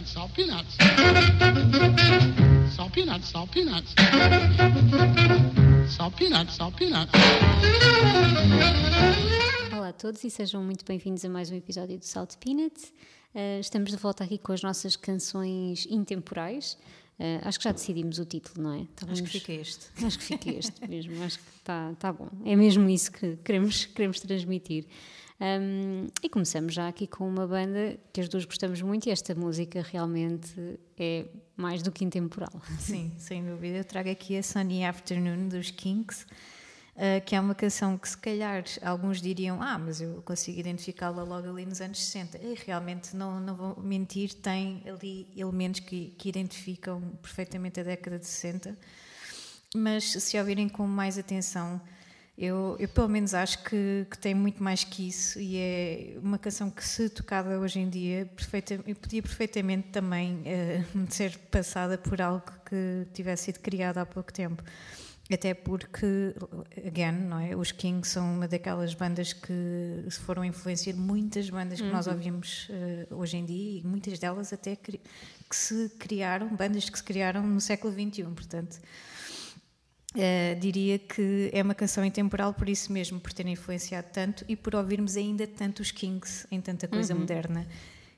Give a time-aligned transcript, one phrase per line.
[0.00, 0.76] peanuts, salt peanuts.
[2.74, 3.94] Salt peanuts, salt peanuts.
[5.88, 7.12] Salt peanuts, salt peanuts.
[9.72, 12.92] Olá a todos e sejam muito bem-vindos a mais um episódio do Salt Peanuts.
[13.34, 16.78] Uh, estamos de volta aqui com as nossas canções intemporais.
[17.18, 18.82] Uh, acho que já decidimos o título, não é?
[18.82, 19.20] Estávamos...
[19.20, 19.86] Acho que fica este.
[20.04, 22.30] Acho que fica este mesmo, acho que está tá bom.
[22.46, 24.86] É mesmo isso que queremos, queremos transmitir.
[25.40, 29.34] Um, e começamos já aqui com uma banda que as duas gostamos muito e esta
[29.34, 31.24] música realmente é
[31.56, 32.52] mais do que intemporal.
[32.78, 33.78] Sim, sem dúvida.
[33.78, 36.26] Eu trago aqui a Sunny Afternoon dos Kinks,
[36.94, 41.22] uh, que é uma canção que se calhar alguns diriam, ah, mas eu consigo identificá-la
[41.22, 42.36] logo ali nos anos 60.
[42.36, 48.18] E realmente, não, não vou mentir, tem ali elementos que, que identificam perfeitamente a década
[48.18, 48.76] de 60.
[49.74, 51.80] Mas se ouvirem com mais atenção,
[52.40, 56.38] eu, eu, pelo menos acho que, que, tem muito mais que isso e é uma
[56.38, 60.42] canção que se tocada hoje em dia perfeita, podia perfeitamente também
[60.96, 64.64] uh, ser passada por algo que tivesse sido criado há pouco tempo
[65.30, 66.34] até porque
[66.86, 71.86] again não é os Kings são uma daquelas bandas que foram influenciar muitas bandas que
[71.86, 71.92] uhum.
[71.92, 76.88] nós ouvimos uh, hoje em dia e muitas delas até que, que se criaram bandas
[76.88, 78.80] que se criaram no século 21 portanto
[80.12, 84.56] Uh, diria que é uma canção intemporal por isso mesmo, por ter influenciado tanto e
[84.56, 87.20] por ouvirmos ainda tantos Kings em tanta coisa uhum.
[87.20, 87.66] moderna.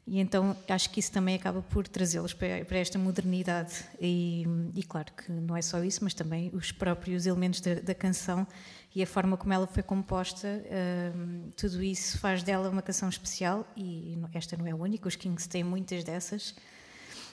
[0.07, 3.85] E então acho que isso também acaba por trazê-los para, para, esta modernidade.
[4.01, 7.95] E, e, claro que não é só isso, mas também os próprios elementos da, da
[7.95, 8.47] canção
[8.95, 13.67] e a forma como ela foi composta, uh, tudo isso faz dela uma canção especial.
[13.77, 16.51] E esta não é a única, os Kings têm muitas dessas.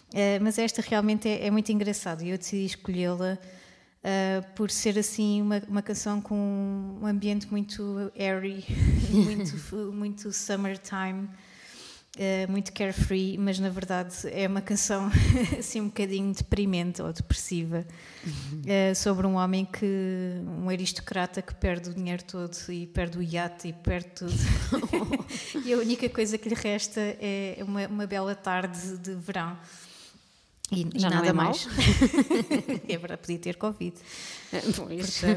[0.09, 3.37] Uh, mas esta realmente é, é muito engraçada e eu decidi escolhê-la
[3.99, 8.63] Uh, por ser assim uma, uma canção com um ambiente muito airy,
[9.11, 11.27] muito, muito summertime,
[12.15, 15.11] uh, muito carefree, mas na verdade é uma canção
[15.59, 17.85] assim um bocadinho deprimente ou depressiva
[18.25, 19.85] uh, sobre um homem que,
[20.45, 24.33] um aristocrata que perde o dinheiro todo e perde o iate e perde tudo.
[25.65, 29.57] e a única coisa que lhe resta é uma, uma bela tarde de verão.
[30.71, 31.67] E, e nada é mais.
[32.87, 33.95] é verdade, podia ter Covid.
[34.75, 35.21] Pois.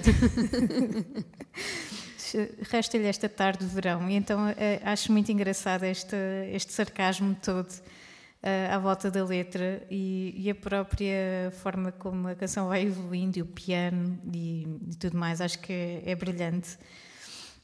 [2.71, 6.17] Resta-lhe esta tarde de verão, e então eh, acho muito engraçado este,
[6.53, 12.35] este sarcasmo todo uh, à volta da letra e, e, a própria forma como a
[12.35, 16.79] canção vai evoluindo, e o piano e, e tudo mais, acho que é, é brilhante.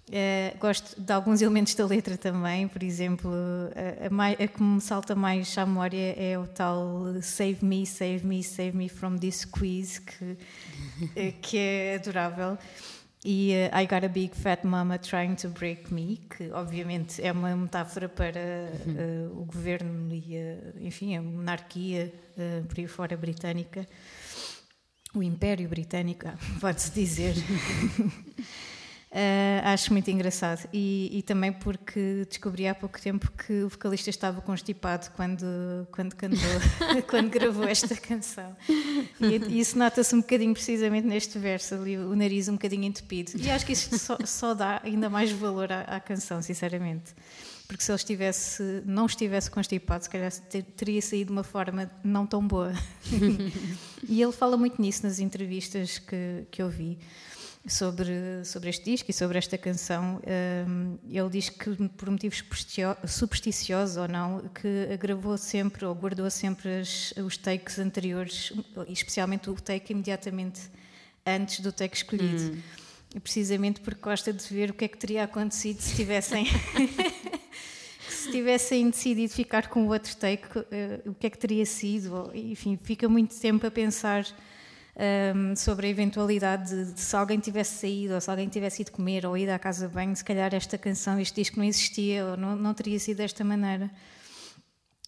[0.08, 3.30] Uh, gosto de alguns elementos da letra também, por exemplo,
[3.76, 8.24] a, a, a, que me salta mais à memória é o tal Save Me, Save
[8.24, 10.38] Me, Save Me from this squeeze, que,
[11.14, 12.56] eh, que é adorável.
[13.22, 17.30] E uh, I Got a Big Fat Mama Trying to Break Me, que obviamente é
[17.30, 18.40] uma metáfora para
[18.86, 20.36] uh, o governo e,
[20.80, 22.10] enfim, a monarquia,
[22.66, 23.86] por aí fora, britânica,
[25.14, 26.26] o Império Britânico,
[26.62, 27.34] pode-se dizer.
[29.10, 30.68] Uh, acho muito engraçado.
[30.70, 35.46] E, e, também porque descobri há pouco tempo que o vocalista estava constipado quando
[35.90, 36.38] quando cantou,
[37.08, 38.54] quando gravou esta canção.
[39.18, 43.32] E, e isso nota-se um bocadinho precisamente neste verso ali o nariz um bocadinho entupido.
[43.36, 47.14] E acho que isso só, só dá ainda mais valor à, à, canção sinceramente.
[47.66, 50.30] Porque se ele estivesse não estivesse constipado se calhar
[50.76, 52.74] teria saído de uma forma não tão boa.
[54.06, 56.98] E ele fala muito nisso nas entrevistas que que eu vi
[57.68, 60.20] sobre, sobre este disco e sobre esta canção.
[60.66, 62.42] Um, ele diz que, por motivos
[63.06, 68.52] supersticiosos ou não, que gravou sempre ou guardou sempre as, os takes anteriores,
[68.88, 70.60] especialmente o take imediatamente
[71.26, 72.54] antes do take escolhido.
[72.54, 73.20] Hum.
[73.22, 76.46] Precisamente porque gosta de ver o que é que teria acontecido se tivessem.
[78.08, 82.30] se tivessem decidido ficar com o outro take, uh, o que é que teria sido?
[82.34, 84.26] Enfim, fica muito tempo a pensar
[84.98, 88.90] um, sobre a eventualidade de, de, se alguém tivesse saído, ou se alguém tivesse ido
[88.90, 92.24] comer ou ido à casa de banho, se calhar esta canção, este disco não existia
[92.26, 93.90] ou não, não teria sido desta maneira.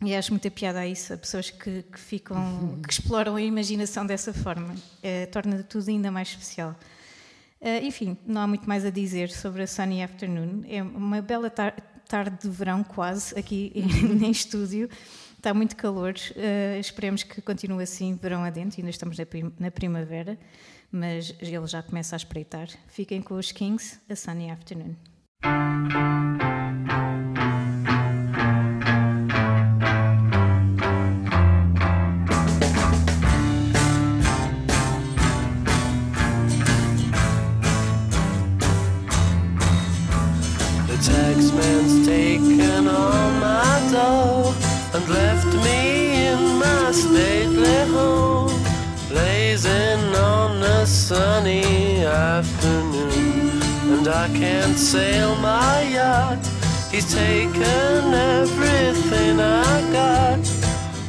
[0.03, 4.07] E acho muita piada a isso, a pessoas que, que ficam, que exploram a imaginação
[4.07, 4.75] dessa forma.
[5.03, 6.75] É, torna tudo ainda mais especial.
[7.61, 10.65] Uh, enfim, não há muito mais a dizer sobre a Sunny Afternoon.
[10.67, 11.75] É uma bela tar
[12.09, 14.89] tarde de verão, quase, aqui em estúdio.
[15.41, 19.71] Está muito calor, uh, esperemos que continue assim verão adentro, ainda estamos na, prim na
[19.71, 20.39] primavera,
[20.93, 22.69] mas ele já começa a espreitar.
[22.89, 24.95] Fiquem com os Kings, a Sunny Afternoon.
[54.13, 56.45] I can't sail my yacht.
[56.91, 60.41] He's taken everything I got.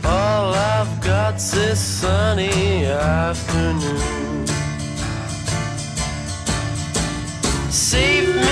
[0.05, 4.45] All I've got's this sunny afternoon.
[7.71, 8.50] Save me,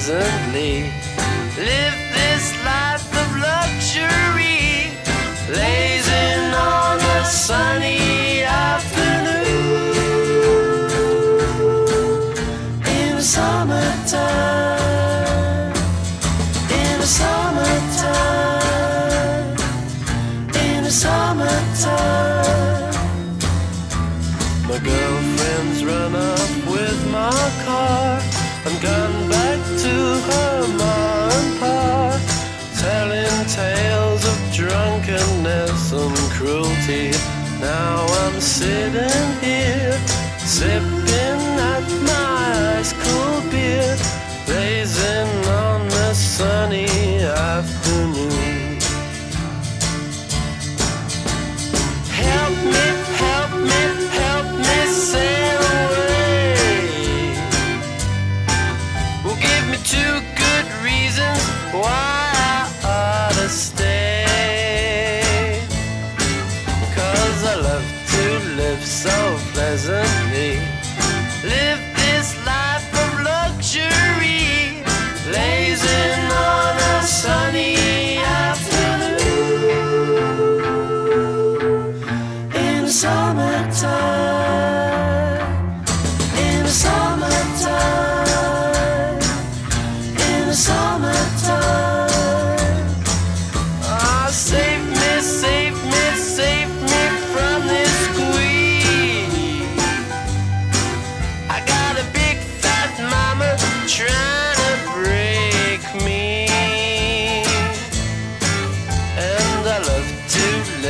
[0.00, 0.90] pleasantly.
[1.58, 1.89] Live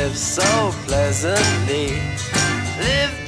[0.01, 2.01] live so pleasantly.
[2.79, 3.20] Live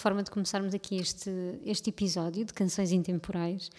[0.00, 1.30] forma de começarmos aqui este,
[1.64, 3.70] este episódio de canções intemporais.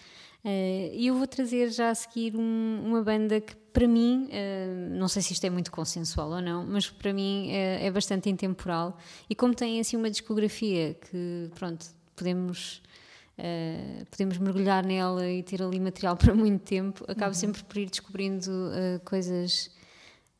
[0.44, 4.88] Eh, E eu vou trazer já a seguir um- uma banda que, para mim, eh,
[4.90, 8.28] não sei se isto é muito consensual ou não, mas para mim é, é bastante
[8.28, 8.96] intemporal.
[9.30, 11.86] E como tem assim uma discografia que, pronto,
[12.16, 12.82] podemos.
[13.38, 17.88] eh, podemos mergulhar nela e ter ali material para muito tempo, acabo sempre por ir
[17.88, 19.70] descobrindo eh, coisas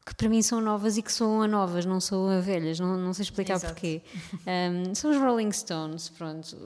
[0.05, 2.97] que para mim são novas e que soam a novas, não soam a velhas, não,
[2.97, 3.73] não sei explicar Exato.
[3.73, 4.03] porquê.
[4.47, 6.57] Um, são os Rolling Stones, pronto.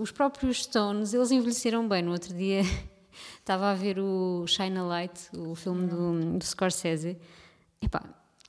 [0.00, 2.02] Os próprios Stones, eles envelheceram bem.
[2.02, 2.62] No outro dia
[3.40, 7.16] estava a ver o Shine a Light, o filme do, do Scorsese.
[7.80, 8.02] Epá,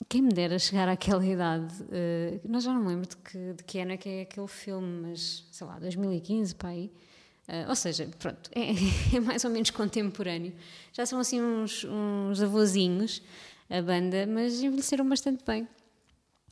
[0.09, 3.63] quem me dera chegar àquela idade, uh, nós já não me lembro de que, de
[3.63, 6.91] que ano é que é aquele filme, mas sei lá, 2015, pá aí.
[7.47, 8.71] Uh, ou seja, pronto, é,
[9.15, 10.53] é mais ou menos contemporâneo.
[10.91, 13.21] Já são assim uns, uns avôzinhos,
[13.69, 15.67] a banda, mas envelheceram bastante bem.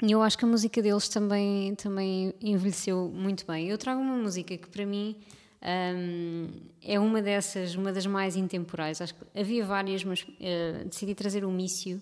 [0.01, 3.69] E eu acho que a música deles também, também envelheceu muito bem.
[3.69, 5.15] Eu trago uma música que para mim
[5.61, 6.47] hum,
[6.81, 8.99] é uma dessas, uma das mais intemporais.
[8.99, 12.01] Acho que havia várias, mas eh, decidi trazer o Mício,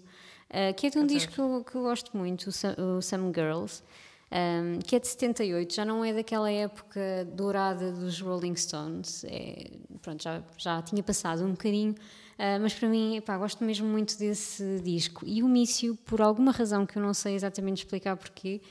[0.49, 3.83] uh, que é de um disco que eu, que eu gosto muito, o Some Girls,
[4.31, 9.25] um, que é de 78, já não é daquela época dourada dos Rolling Stones.
[9.25, 11.95] É, pronto, já, já tinha passado um bocadinho.
[12.39, 15.25] Uh, mas para mim, gosto mesmo muito desse disco.
[15.27, 18.61] E o Mício, por alguma razão que eu não sei exatamente explicar porquê,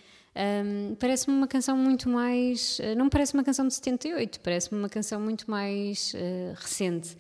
[0.65, 2.79] um, parece-me uma canção muito mais.
[2.79, 7.15] Uh, não parece uma canção de 78, parece-me uma canção muito mais uh, recente.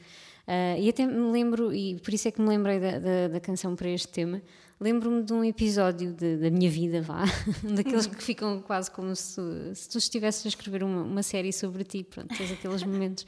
[0.78, 3.76] e até me lembro, e por isso é que me lembrei da, da, da canção
[3.76, 4.40] para este tema,
[4.81, 7.25] lembro-me de um episódio de, da minha vida, vá,
[7.76, 9.43] daqueles que ficam quase como se,
[9.75, 13.26] se tu estivesses a escrever uma, uma série sobre ti, pronto, tens aqueles momentos.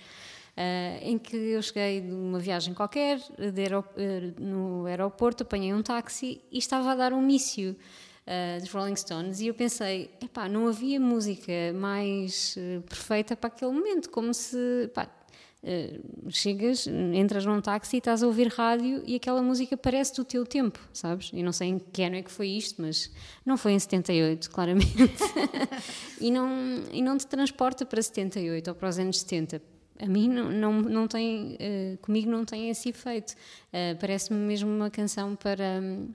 [0.62, 3.19] Ah, em que eu cheguei de uma viagem qualquer,
[3.57, 7.75] aerop- eh, no aeroporto, apanhei um táxi e estava a dar um mício
[8.26, 13.73] uh, dos Rolling Stones e eu pensei, epá, não havia música mais perfeita para aquele
[13.73, 15.09] momento, como se, pá,
[15.62, 15.99] eh,
[16.29, 20.45] chegas, entras num táxi e estás a ouvir rádio e aquela música parece do teu
[20.45, 21.31] tempo, sabes?
[21.33, 23.11] E não sei em que ano é que foi isto, mas
[23.47, 24.93] não foi em 78, claramente.
[26.21, 26.49] e, não,
[26.93, 29.79] e não te transporta para 78 ou para os anos 70.
[30.02, 33.35] A mim não, não, não tem, eh, comigo não tem esse efeito.
[33.73, 36.09] Eh, Parece-me mesmo uma canção para, hum,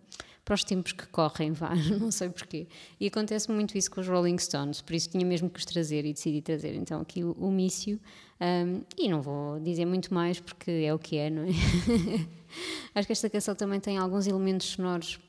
[0.44, 2.68] para os tempos que correm, vá, não sei porquê.
[3.00, 6.06] E acontece muito isso com os Rolling Stones, por isso tinha mesmo que os trazer
[6.06, 8.00] e decidi trazer então aqui o, o Mício.
[8.42, 11.48] hum, e não vou dizer muito mais porque é o que é, não é?
[12.96, 15.20] Acho que esta canção também tem alguns elementos sonoros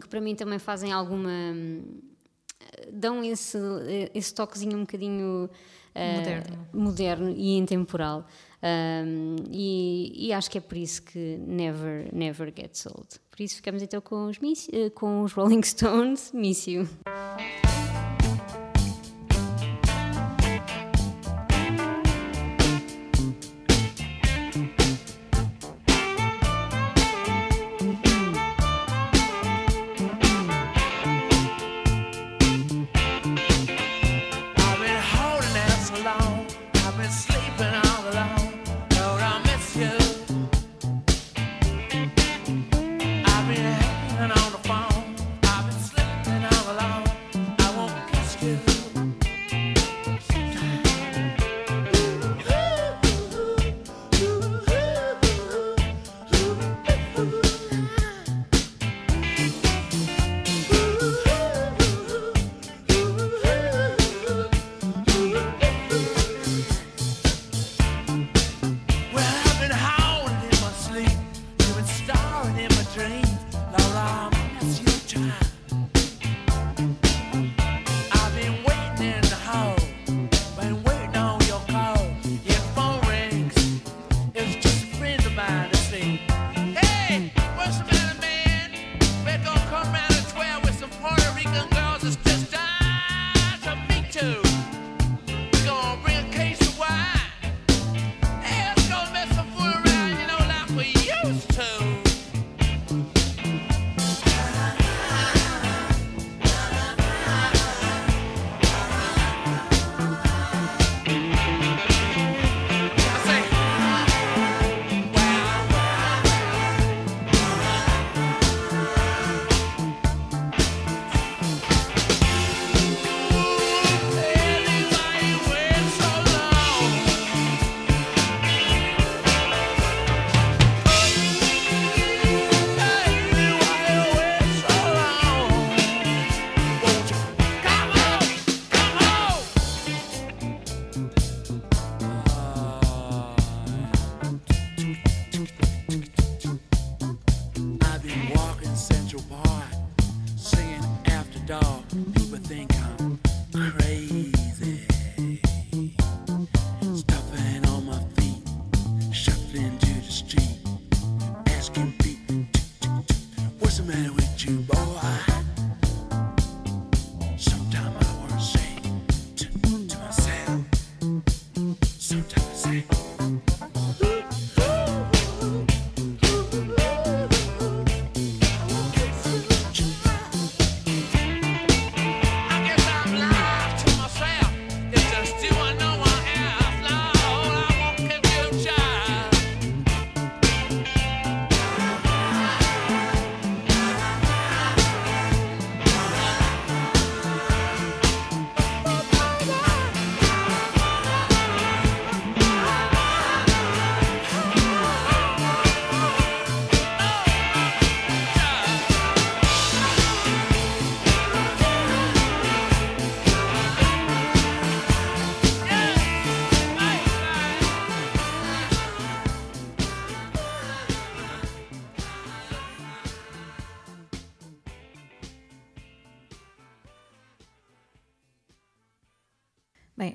[0.00, 1.30] que para mim também fazem alguma.
[2.92, 3.58] Dão esse,
[4.14, 5.50] esse toquezinho um bocadinho
[5.94, 6.68] eh, Moderno.
[6.72, 8.26] moderno e intemporal.
[8.62, 13.08] Um, e, e acho que é por isso que Never, Never Gets Old.
[13.30, 14.38] Por isso ficamos então com os,
[14.72, 16.88] eh, com os Rolling Stones, Miss You.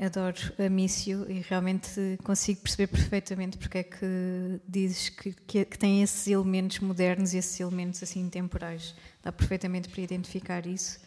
[0.08, 5.78] Adoro a Mício e realmente consigo perceber perfeitamente porque é que dizes que, que, que
[5.78, 8.96] tem esses elementos modernos e esses elementos assim temporais.
[9.24, 11.00] Dá perfeitamente para identificar isso.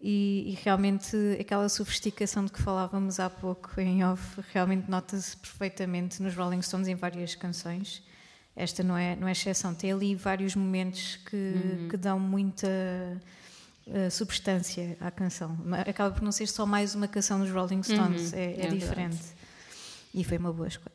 [0.00, 6.20] E, e, realmente aquela sofisticação de que falávamos há pouco em off realmente nota-se perfeitamente
[6.20, 8.02] nos Rolling Stones em várias canções.
[8.54, 9.72] Esta não é, não é exceção.
[9.72, 11.88] Tem ali vários momentos que, uhum.
[11.88, 12.68] que dão muita
[13.86, 15.56] uh, substância à canção.
[15.86, 18.38] Acaba por não ser só mais uma canção dos Rolling Stones, uhum.
[18.38, 19.16] é, é, é, diferente.
[19.16, 19.34] Verdade.
[20.14, 20.94] E foi uma boa escolha.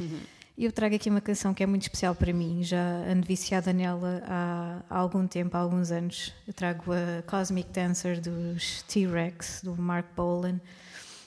[0.00, 0.20] Uhum.
[0.56, 4.22] Eu trago aqui uma canção que é muito especial para mim, já ando viciada nela
[4.24, 6.32] há, há algum tempo, há alguns anos.
[6.46, 10.60] Eu trago a Cosmic Dancer dos T-Rex, do Mark Bolan.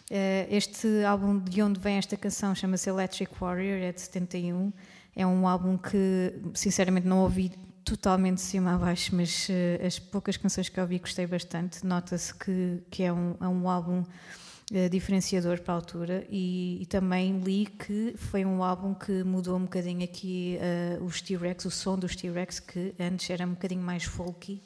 [0.10, 4.72] Eh, este álbum, de onde vem esta canção, chama-se Electric Warrior, é de 71.
[5.14, 7.52] É um álbum que, sinceramente, não ouvi
[7.88, 11.86] totalmente de cima a baixo, mas uh, as poucas canções que eu ouvi gostei bastante.
[11.86, 16.86] Nota-se que, que é, um, é um álbum uh, diferenciador para a altura e, e,
[16.86, 20.60] também li que foi um álbum que mudou um bocadinho aqui
[21.00, 24.62] uh, os T-Rex, o som dos T-Rex, que antes era um bocadinho mais folky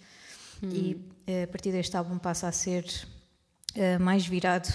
[0.64, 0.70] hum.
[0.70, 1.12] e
[1.44, 2.86] a partir deste álbum passa a ser
[4.02, 4.68] mais virado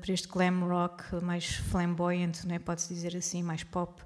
[0.00, 4.02] para este glam rock, mais flamboyant, né, pode-se dizer assim, mais pop.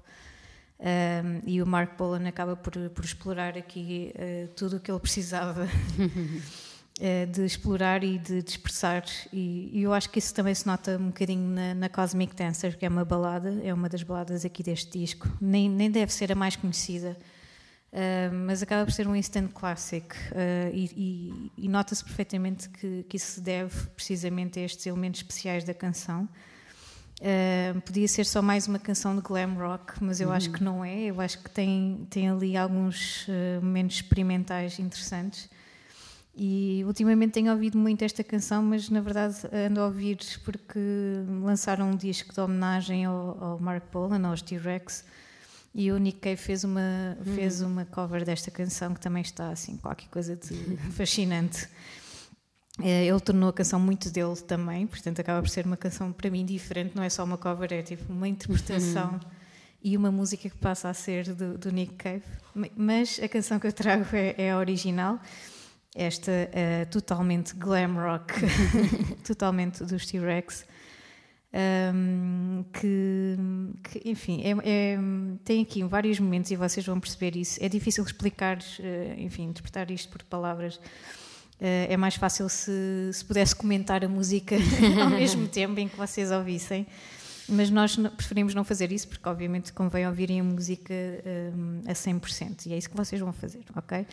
[0.79, 4.13] Um, e o Mark Bolan acaba por, por explorar aqui
[4.55, 5.67] tudo o que ele precisava
[7.01, 10.67] Eh, de explorar e de, de expressar e, e, eu acho que isso também se
[10.67, 14.43] nota um bocadinho na, na, Cosmic Dancer que é uma balada, é uma das baladas
[14.43, 15.25] aqui deste disco.
[15.39, 17.15] Nem, nem deve ser a mais conhecida
[17.93, 20.91] uh, mas acaba por ser um instant classic uh, e,
[21.57, 25.73] e, e nota-se perfeitamente que, que isso se deve precisamente a estes elementos especiais da
[25.73, 26.27] canção
[27.19, 30.33] Uh, podia ser só mais uma canção de glam rock, mas eu uhum.
[30.33, 31.03] acho que não é.
[31.05, 35.49] Eu acho que tem, tem ali alguns uh, momentos experimentais interessantes.
[36.33, 40.79] E ultimamente tenho ouvido muito esta canção, mas na verdade ando a ouvir porque
[41.43, 45.03] lançaram um disco de homenagem ao, ao Mark Bolan, aos T-Rex,
[45.75, 47.35] e o Nick Cave fez uma, uhum.
[47.35, 51.67] fez uma cover desta canção que também está assim, qualquer coisa de fascinante.
[52.81, 56.29] Eh, ele tornou a canção muito dele também, portanto acaba por ser uma canção para
[56.29, 59.19] mim diferente, não é só uma cover, é tipo uma interpretação uhum.
[59.83, 62.23] e uma música que passa a ser do, do Nick Cave.
[62.75, 65.19] Mas a canção que eu trago é, é a original
[65.95, 68.33] esta uh, totalmente glam rock,
[69.25, 70.65] totalmente dos T-Rex,
[71.93, 73.35] um, que,
[73.83, 74.97] que, enfim, é, é,
[75.43, 77.57] tem aqui vários momentos e vocês vão perceber isso.
[77.61, 80.79] É difícil explicar, uh, enfim, interpretar isto por palavras.
[81.59, 82.71] Uh, é mais fácil se,
[83.11, 84.55] se pudesse comentar a música
[85.03, 86.87] ao mesmo tempo em que vocês ouvissem.
[87.49, 90.93] Mas nós preferimos não fazer isso porque, obviamente, convém ouvirem a música
[91.55, 92.67] um, a 100%.
[92.67, 94.05] E é isso que vocês vão fazer, ok?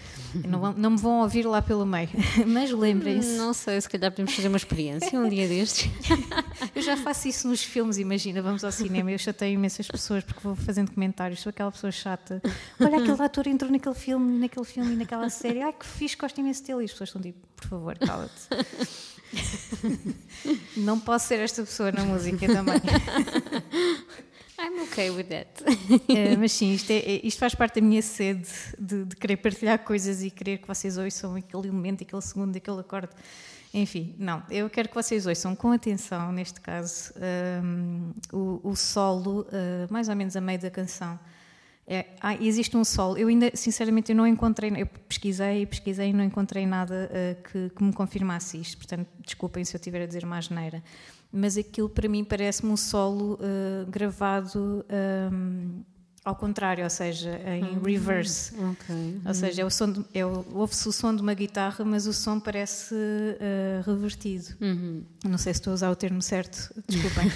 [0.49, 2.09] Não, vão, não me vão ouvir lá pelo meio.
[2.47, 3.37] Mas lembrem-se.
[3.37, 5.91] Não sei, se calhar podemos fazer uma experiência um dia destes.
[6.75, 8.41] eu já faço isso nos filmes, imagina.
[8.41, 11.41] Vamos ao cinema eu chateio imensas pessoas porque vou fazendo comentários.
[11.41, 12.41] Sou aquela pessoa chata.
[12.81, 15.63] Olha, aquele ator entrou naquele filme, naquele filme e naquela série.
[15.63, 16.83] Ai, que fixe, gosto imenso dele.
[16.83, 18.49] E as pessoas estão tipo, por favor, cala-te.
[20.77, 22.81] Não posso ser esta pessoa na música também.
[24.59, 25.51] I'm okay with that.
[26.09, 29.37] É, mas sim, isto, é, é, isto, faz parte da minha sede de, de, querer
[29.37, 33.13] partilhar coisas e querer que vocês ouçam aquele momento, aquele segundo, aquele acorde.
[33.75, 37.13] Enfim, não, eu quero que vocês ouçam com atenção, neste caso,
[37.63, 41.19] um, o, o, solo, uh, mais ou menos a meio da canção.
[41.89, 43.17] É, ah, existe um solo.
[43.17, 44.73] Eu ainda, sinceramente, eu não encontrei.
[44.77, 48.77] Eu pesquisei e pesquisei e não encontrei nada uh, que, que, me confirmasse isto.
[48.77, 50.83] Portanto, desculpem se eu estiver a dizer uma asneira.
[51.33, 54.85] Mas aquilo para mim parece-me um solo uh, gravado.
[55.33, 55.83] Um,
[56.27, 58.53] ao contrário, ou seja, em hum, reverse.
[58.53, 59.21] Okay.
[59.25, 62.41] Ou seja, é o som é ouve-se o som de uma guitarra, mas o som
[62.41, 64.47] parece uh, revertido.
[64.61, 65.05] Uhum.
[65.25, 67.31] Não sei se estou a usar o termo certo, desculpem.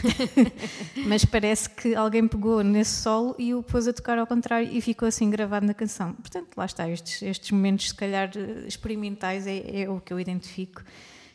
[1.07, 4.81] mas parece que alguém pegou nesse solo e o pôs a tocar ao contrário e
[4.81, 6.13] ficou assim gravado na canção.
[6.15, 8.33] Portanto, lá está, estes, estes momentos, se calhar,
[8.67, 10.83] experimentais é, é o que eu identifico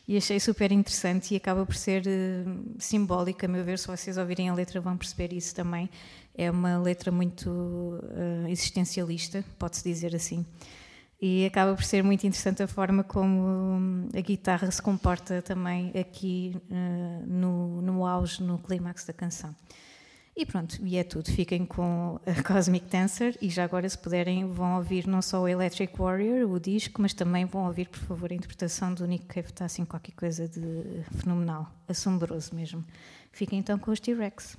[0.08, 4.16] e achei super interessante e acaba por ser uh, simbólico, a meu ver, se vocês
[4.16, 5.90] ouvirem a letra vão perceber isso também.
[6.36, 10.44] É uma letra muito uh, existencialista, pode-se dizer assim.
[11.20, 16.54] E acaba por ser muito interessante a forma como a guitarra se comporta também aqui
[16.70, 19.54] uh, no, no auge, no clímax da canção.
[20.36, 21.32] E pronto, e é tudo.
[21.32, 25.48] Fiquem com a Cosmic Dancer e já agora, se puderem, vão ouvir não só o
[25.48, 29.48] Electric Warrior, o disco, mas também vão ouvir, por favor, a interpretação do Nick Cave.
[29.48, 32.84] Está assim qualquer coisa de fenomenal, assombroso mesmo.
[33.32, 34.58] Fiquem então com os T-Rex.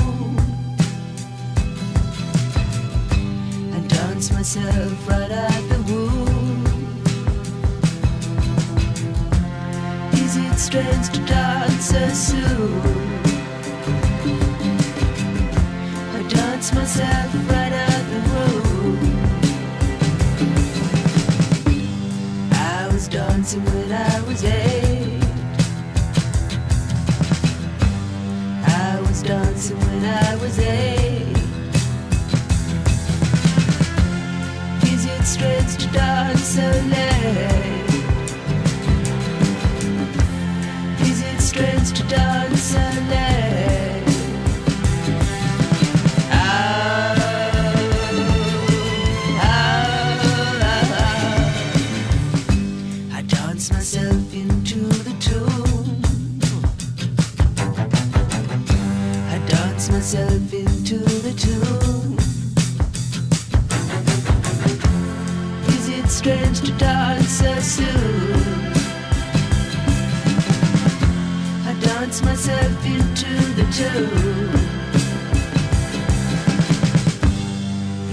[4.21, 6.63] Dance myself right out the womb.
[10.13, 12.81] Is it strange to dance so soon?
[16.13, 18.99] I dance myself right out the room.
[22.53, 25.23] I was dancing when I was eight.
[28.67, 30.70] I was dancing when I was eight.
[71.69, 74.59] I dance myself into the tune.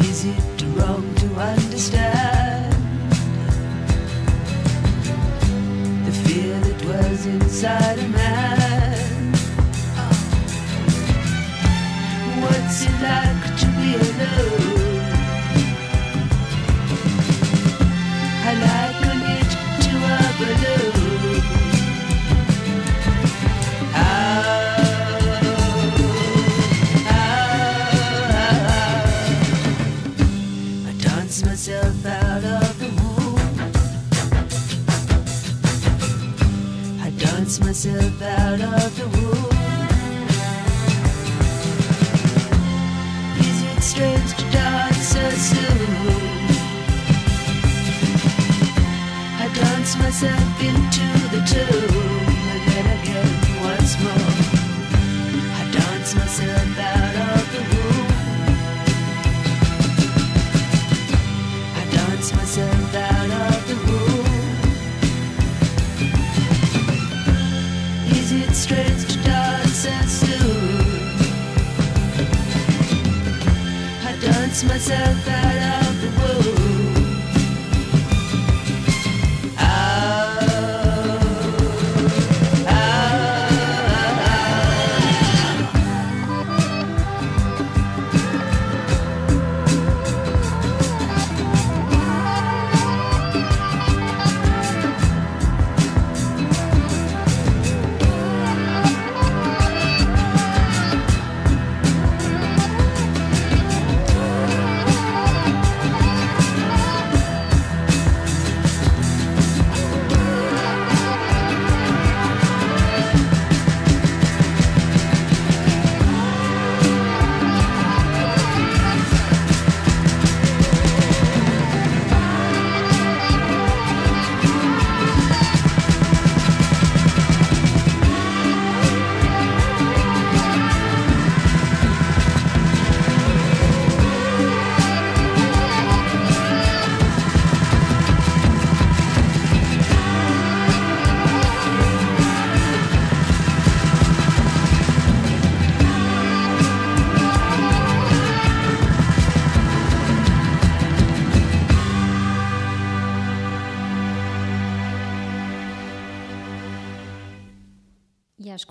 [0.09, 2.73] Is it wrong to understand
[6.07, 6.85] the fear that
[7.27, 8.08] inside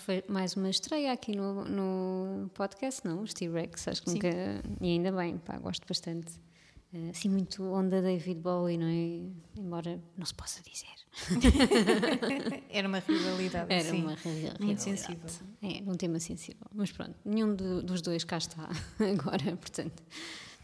[0.07, 3.23] foi mais uma estreia aqui no, no podcast, não?
[3.23, 4.15] Os T-Rex, acho que Sim.
[4.15, 4.29] nunca.
[4.79, 6.31] E ainda bem, pá, gosto bastante.
[6.93, 9.59] Eh, Assim, muito onda David Bowie, não é?
[9.59, 10.87] Embora não se possa dizer.
[12.69, 13.73] Era uma rivalidade.
[13.73, 14.01] Era sim.
[14.03, 14.81] uma reali- Muito rivalidade.
[14.81, 15.29] sensível.
[15.61, 16.65] É, um tema sensível.
[16.73, 20.01] Mas pronto, nenhum do- dos dois cá está agora, portanto,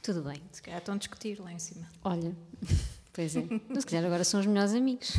[0.01, 0.41] tudo bem.
[0.53, 1.85] Se calhar estão a discutir lá em cima.
[2.01, 2.33] Olha,
[3.11, 3.41] pois é.
[3.77, 5.11] Se calhar agora são os melhores amigos.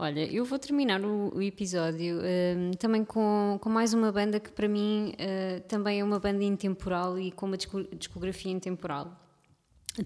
[0.00, 4.50] Olha, eu vou terminar o, o episódio hum, também com, com mais uma banda que
[4.52, 9.10] para mim eh, também é uma banda intemporal e com uma disco- discografia intemporal.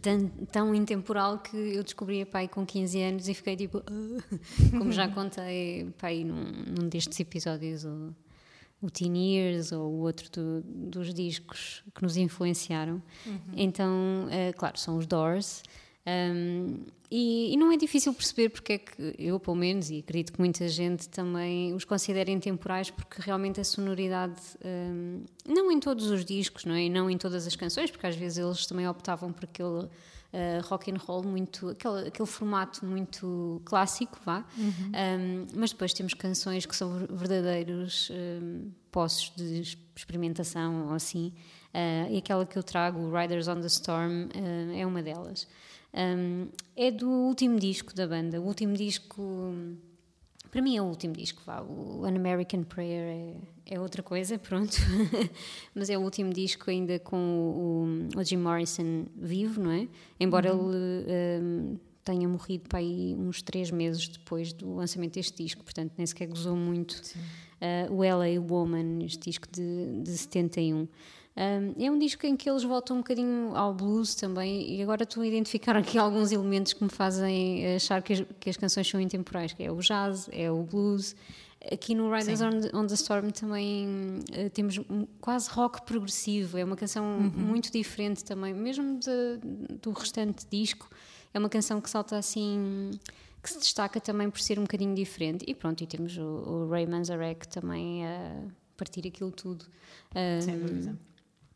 [0.00, 4.22] Tão, tão intemporal que eu descobri a pai com 15 anos e fiquei tipo, "Ah",
[4.78, 6.42] como já contei pai num,
[6.80, 8.14] num destes episódios, o,
[8.80, 13.02] o Teen Years ou o outro do- dos discos que nos influenciaram.
[13.54, 15.62] Então, eh, claro, são os Doors.
[16.06, 20.32] Um, e, e não é difícil perceber porque é que eu, pelo menos, e acredito
[20.32, 26.10] que muita gente também os considera intemporais, porque realmente a sonoridade, um, não em todos
[26.10, 26.84] os discos, não é?
[26.84, 29.68] E não em todas as canções, porque às vezes eles também optavam por aquele
[30.32, 34.44] uh, rock and roll muito, aquele, aquele formato muito clássico, vá.
[34.58, 41.32] Um, mas depois temos canções que são verdadeiros um, poços de experimentação ou assim.
[41.74, 45.46] Uh, e aquela que eu trago, Riders on the Storm, uh, é uma delas.
[45.94, 48.40] Um, é do último disco da banda.
[48.40, 49.54] O último disco,
[50.50, 51.60] para mim é o último disco, vá.
[51.60, 54.76] O An American Prayer é, é outra coisa, pronto.
[55.74, 59.88] Mas é o último disco ainda com o, o Jim Morrison vivo, não é?
[60.18, 65.62] Embora ele um, tenha morrido para aí uns três meses depois do lançamento deste disco,
[65.62, 66.92] portanto nem sequer gozou muito.
[67.60, 70.88] Uh, o LA Woman, este disco de, de 71.
[71.34, 75.04] Um, é um disco em que eles voltam um bocadinho ao blues também, e agora
[75.04, 78.86] estou a identificar aqui alguns elementos que me fazem achar que as, que as canções
[78.88, 81.16] são intemporais, que é o jazz, é o blues.
[81.70, 84.80] Aqui no Riders on the, on the Storm também uh, temos
[85.20, 90.90] quase rock progressivo, é uma canção muito diferente também, mesmo de- do restante disco.
[91.32, 92.90] É uma canção que salta assim,
[93.42, 95.44] que se destaca também por ser um bocadinho diferente.
[95.48, 98.42] E pronto, e temos o, o Ray Manzarek também a
[98.76, 99.64] partir aquilo tudo.
[100.42, 100.98] Sem dúvida.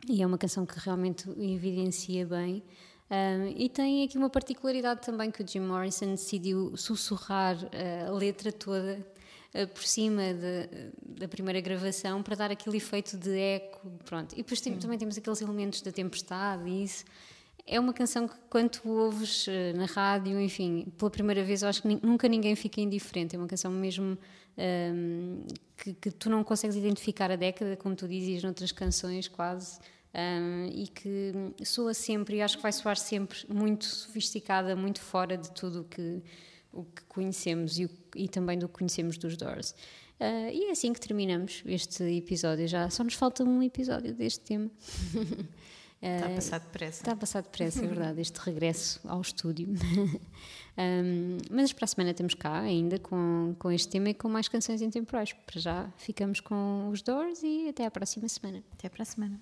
[0.09, 2.63] E é uma canção que realmente evidencia bem.
[3.09, 8.11] Um, e tem aqui uma particularidade também que o Jim Morrison decidiu sussurrar uh, a
[8.11, 8.99] letra toda
[9.55, 10.91] uh, por cima de-
[11.21, 13.89] da primeira gravação para dar aquele efeito de eco.
[14.05, 14.33] Pronto.
[14.33, 17.05] E depois tem- também temos aqueles elementos da tempestade e isso.
[17.69, 21.83] É uma canção que, quando ouves eh, na rádio, enfim, pela primeira vez, eu acho
[21.83, 23.35] que nunca ninguém fica indiferente.
[23.35, 24.17] É uma canção mesmo
[24.57, 25.41] ehm,
[25.77, 29.81] que, que tu não consegues identificar a década, como tu dizes noutras canções, quase,
[30.17, 31.33] ehm, e que
[31.65, 35.85] soa sempre, e acho que vai soar sempre muito sofisticada, muito fora de tudo o
[35.85, 36.23] que,
[36.73, 39.75] o que conhecemos e, o- e também do que conhecemos dos Doors.
[40.19, 42.67] Ah, e é assim que terminamos este episódio.
[42.67, 44.71] Já só nos falta um episódio deste tema.
[46.01, 47.01] Está a Ah, passar depressa.
[47.03, 49.69] Está a passar depressa, é verdade, este regresso ao estúdio.
[50.79, 54.47] Um, mas para a semana temos cá ainda com, com este tema e com mais
[54.47, 55.33] canções intemporais.
[55.33, 58.63] Para já ficamos com os Doors e até à próxima semana.
[58.75, 59.41] Até para a semana.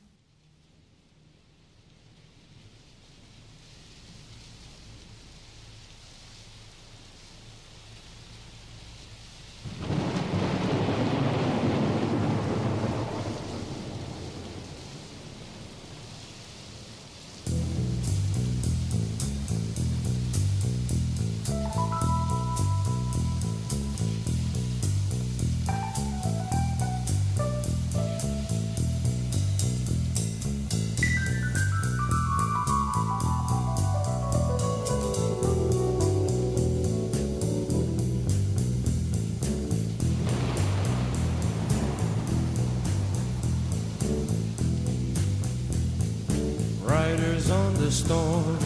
[47.14, 48.59] Riders on the storm.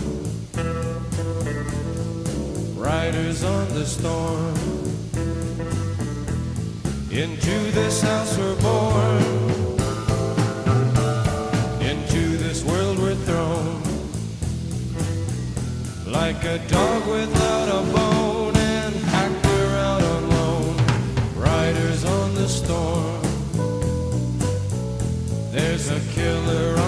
[2.79, 4.55] Riders on the storm.
[7.11, 9.23] Into this house we're born.
[11.83, 13.83] Into this world we're thrown.
[16.07, 20.77] Like a dog without a bone and packed her out on loan.
[21.37, 23.21] Riders on the storm.
[25.53, 26.88] There's a killer